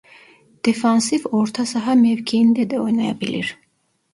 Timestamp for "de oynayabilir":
2.73-3.57